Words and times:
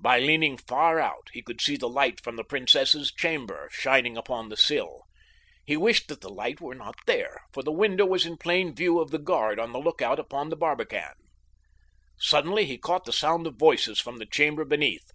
By 0.00 0.20
leaning 0.20 0.56
far 0.56 0.98
out 0.98 1.28
he 1.34 1.42
could 1.42 1.60
see 1.60 1.76
the 1.76 1.86
light 1.86 2.24
from 2.24 2.36
the 2.36 2.44
princess's 2.44 3.12
chamber 3.12 3.68
shining 3.70 4.16
upon 4.16 4.48
the 4.48 4.56
sill. 4.56 5.02
He 5.66 5.76
wished 5.76 6.08
that 6.08 6.22
the 6.22 6.30
light 6.30 6.62
was 6.62 6.78
not 6.78 6.94
there, 7.06 7.42
for 7.52 7.62
the 7.62 7.70
window 7.70 8.06
was 8.06 8.24
in 8.24 8.38
plain 8.38 8.74
view 8.74 8.98
of 8.98 9.10
the 9.10 9.18
guard 9.18 9.58
on 9.60 9.72
the 9.72 9.78
lookout 9.78 10.18
upon 10.18 10.48
the 10.48 10.56
barbican. 10.56 11.12
Suddenly 12.18 12.64
he 12.64 12.78
caught 12.78 13.04
the 13.04 13.12
sound 13.12 13.46
of 13.46 13.56
voices 13.58 14.00
from 14.00 14.16
the 14.16 14.24
chamber 14.24 14.64
beneath. 14.64 15.10